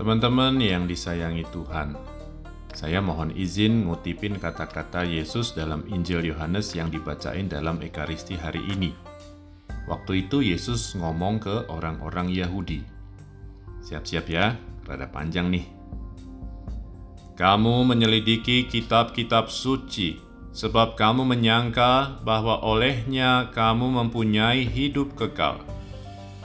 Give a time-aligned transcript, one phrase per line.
[0.00, 1.92] Teman-teman yang disayangi Tuhan,
[2.72, 8.96] saya mohon izin ngutipin kata-kata Yesus dalam Injil Yohanes yang dibacain dalam Ekaristi hari ini.
[9.84, 12.80] Waktu itu Yesus ngomong ke orang-orang Yahudi.
[13.84, 14.56] Siap-siap ya,
[14.88, 15.68] rada panjang nih.
[17.36, 20.16] Kamu menyelidiki kitab-kitab suci,
[20.56, 25.60] sebab kamu menyangka bahwa olehnya kamu mempunyai hidup kekal.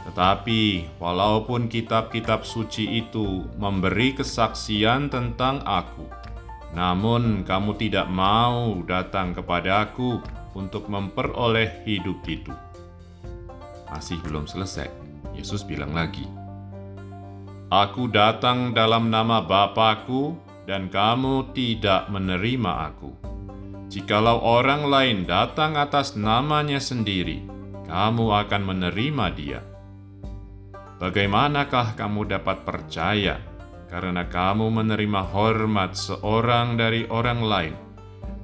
[0.06, 6.06] Tetapi, walaupun kitab-kitab suci itu memberi kesaksian tentang Aku,
[6.78, 10.22] namun kamu tidak mau datang kepada Aku
[10.54, 12.54] untuk memperoleh hidup itu.
[13.90, 14.94] Masih belum selesai,
[15.34, 16.30] Yesus bilang lagi,
[17.74, 20.38] Aku datang dalam nama Bapakku,
[20.70, 23.10] dan kamu tidak menerima Aku.
[23.90, 27.42] Jikalau orang lain datang atas namanya sendiri,
[27.90, 29.62] kamu akan menerima dia
[30.96, 33.36] Bagaimanakah kamu dapat percaya
[33.92, 37.76] karena kamu menerima hormat seorang dari orang lain,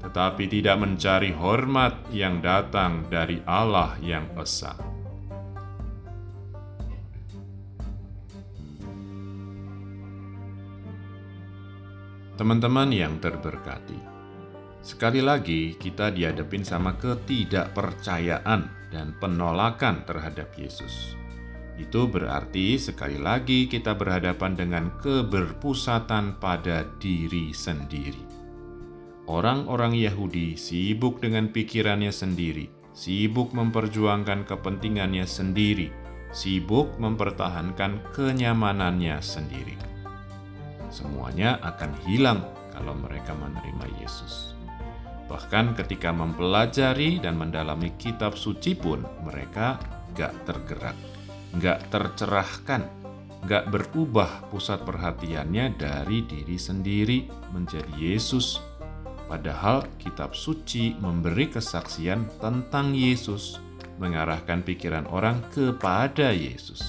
[0.03, 4.75] tetapi tidak mencari hormat yang datang dari Allah yang esa?
[12.35, 13.95] Teman-teman yang terberkati,
[14.83, 21.20] sekali lagi kita dihadapin sama ketidakpercayaan dan penolakan terhadap Yesus.
[21.81, 28.21] Itu berarti sekali lagi kita berhadapan dengan keberpusatan pada diri sendiri.
[29.25, 35.89] Orang-orang Yahudi sibuk dengan pikirannya sendiri, sibuk memperjuangkan kepentingannya sendiri,
[36.29, 39.73] sibuk mempertahankan kenyamanannya sendiri.
[40.93, 44.53] Semuanya akan hilang kalau mereka menerima Yesus.
[45.25, 49.79] Bahkan ketika mempelajari dan mendalami kitab suci pun mereka
[50.11, 51.10] gak tergerak
[51.51, 52.87] nggak tercerahkan,
[53.43, 58.61] nggak berubah pusat perhatiannya dari diri sendiri menjadi Yesus.
[59.27, 63.63] Padahal kitab suci memberi kesaksian tentang Yesus,
[63.95, 66.83] mengarahkan pikiran orang kepada Yesus.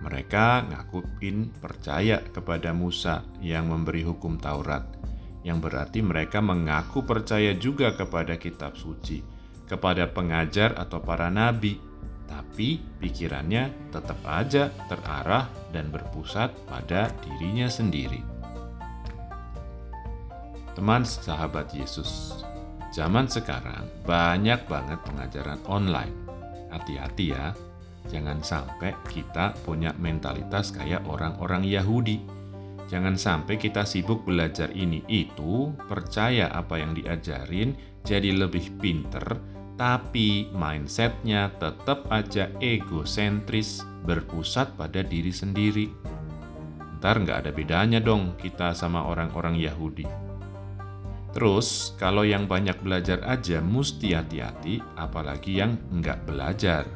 [0.00, 4.86] Mereka ngakupin percaya kepada Musa yang memberi hukum Taurat,
[5.42, 9.20] yang berarti mereka mengaku percaya juga kepada kitab suci,
[9.66, 11.85] kepada pengajar atau para nabi,
[12.56, 18.24] tapi pikirannya tetap aja terarah dan berpusat pada dirinya sendiri.
[20.72, 22.40] Teman sahabat Yesus,
[22.96, 26.16] zaman sekarang banyak banget pengajaran online.
[26.72, 27.52] Hati-hati ya,
[28.08, 32.24] jangan sampai kita punya mentalitas kayak orang-orang Yahudi.
[32.88, 39.44] Jangan sampai kita sibuk belajar ini itu, percaya apa yang diajarin, jadi lebih pinter,
[39.76, 45.92] tapi mindsetnya tetap aja egosentris, berpusat pada diri sendiri.
[46.96, 50.08] Ntar nggak ada bedanya dong kita sama orang-orang Yahudi.
[51.36, 56.88] Terus, kalau yang banyak belajar aja mesti hati-hati, apalagi yang nggak belajar.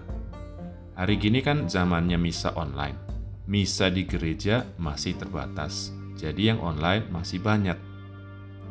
[0.96, 2.96] Hari gini kan zamannya misa online.
[3.44, 7.76] Misa di gereja masih terbatas, jadi yang online masih banyak.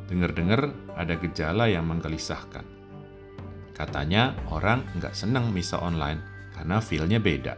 [0.10, 2.79] Dengar-dengar ada gejala yang menggelisahkan
[3.80, 7.56] Katanya orang nggak seneng misa online karena feel-nya beda.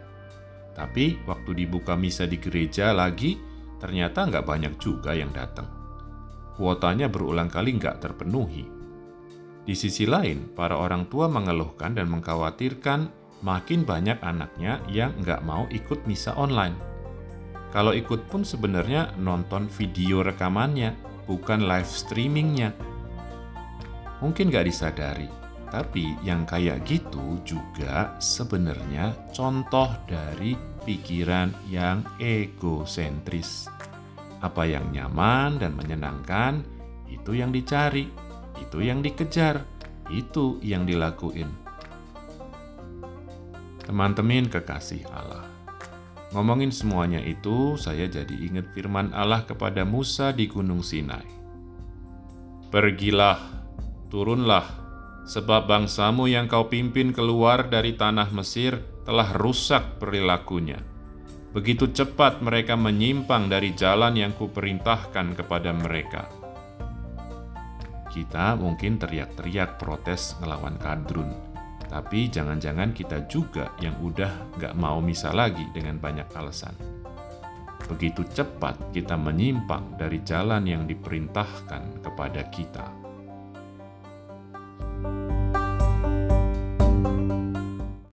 [0.77, 3.41] Tapi waktu dibuka misa di gereja lagi,
[3.81, 5.65] ternyata nggak banyak juga yang datang.
[6.53, 8.69] Kuotanya berulang kali nggak terpenuhi.
[9.65, 13.09] Di sisi lain, para orang tua mengeluhkan dan mengkhawatirkan
[13.41, 16.77] makin banyak anaknya yang nggak mau ikut misa online.
[17.73, 20.93] Kalau ikut pun sebenarnya nonton video rekamannya,
[21.25, 22.77] bukan live streamingnya.
[24.21, 25.25] Mungkin nggak disadari,
[25.71, 33.71] tapi yang kayak gitu juga sebenarnya contoh dari pikiran yang egosentris.
[34.43, 36.67] Apa yang nyaman dan menyenangkan,
[37.07, 38.11] itu yang dicari,
[38.59, 39.63] itu yang dikejar,
[40.11, 41.47] itu yang dilakuin.
[43.87, 45.47] Teman-teman kekasih Allah.
[46.35, 51.27] Ngomongin semuanya itu, saya jadi ingat firman Allah kepada Musa di Gunung Sinai.
[52.71, 53.67] Pergilah,
[54.07, 54.80] turunlah
[55.25, 60.81] sebab bangsamu yang kau pimpin keluar dari tanah Mesir telah rusak perilakunya.
[61.51, 66.31] Begitu cepat mereka menyimpang dari jalan yang kuperintahkan kepada mereka.
[68.11, 71.31] Kita mungkin teriak-teriak protes ngelawan kadrun,
[71.91, 76.75] tapi jangan-jangan kita juga yang udah gak mau misa lagi dengan banyak alasan.
[77.91, 83.10] Begitu cepat kita menyimpang dari jalan yang diperintahkan kepada kita.